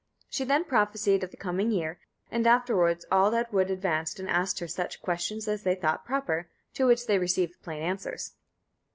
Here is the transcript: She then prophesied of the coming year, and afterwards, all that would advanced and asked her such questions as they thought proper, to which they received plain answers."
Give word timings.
She 0.31 0.43
then 0.45 0.63
prophesied 0.65 1.23
of 1.23 1.29
the 1.29 1.37
coming 1.37 1.69
year, 1.69 1.99
and 2.31 2.47
afterwards, 2.47 3.05
all 3.11 3.29
that 3.29 3.53
would 3.53 3.69
advanced 3.69 4.19
and 4.19 4.27
asked 4.27 4.57
her 4.57 4.67
such 4.67 4.99
questions 4.99 5.47
as 5.47 5.61
they 5.61 5.75
thought 5.75 6.05
proper, 6.05 6.49
to 6.73 6.87
which 6.87 7.05
they 7.05 7.19
received 7.19 7.61
plain 7.61 7.83
answers." 7.83 8.31